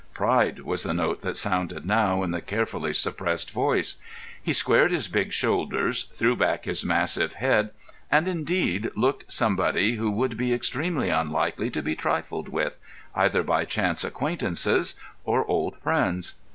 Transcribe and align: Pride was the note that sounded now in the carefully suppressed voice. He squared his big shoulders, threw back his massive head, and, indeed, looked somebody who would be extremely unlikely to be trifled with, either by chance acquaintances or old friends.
Pride 0.15 0.61
was 0.61 0.81
the 0.81 0.95
note 0.95 1.21
that 1.21 1.37
sounded 1.37 1.85
now 1.85 2.23
in 2.23 2.31
the 2.31 2.41
carefully 2.41 2.91
suppressed 2.91 3.51
voice. 3.51 3.97
He 4.41 4.51
squared 4.51 4.91
his 4.91 5.07
big 5.07 5.31
shoulders, 5.31 6.05
threw 6.11 6.35
back 6.35 6.65
his 6.65 6.83
massive 6.83 7.35
head, 7.35 7.69
and, 8.09 8.27
indeed, 8.27 8.89
looked 8.95 9.31
somebody 9.31 9.97
who 9.97 10.09
would 10.09 10.37
be 10.37 10.53
extremely 10.53 11.09
unlikely 11.11 11.69
to 11.69 11.83
be 11.83 11.95
trifled 11.95 12.49
with, 12.49 12.73
either 13.13 13.43
by 13.43 13.63
chance 13.63 14.03
acquaintances 14.03 14.95
or 15.23 15.45
old 15.45 15.77
friends. 15.83 16.33